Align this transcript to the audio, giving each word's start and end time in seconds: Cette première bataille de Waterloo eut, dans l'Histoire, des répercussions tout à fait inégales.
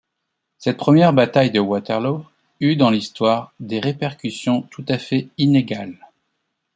Cette 0.57 0.77
première 0.77 1.13
bataille 1.13 1.51
de 1.51 1.59
Waterloo 1.59 2.25
eut, 2.59 2.75
dans 2.75 2.89
l'Histoire, 2.89 3.53
des 3.59 3.79
répercussions 3.79 4.63
tout 4.63 4.83
à 4.89 4.97
fait 4.97 5.27
inégales. 5.37 5.95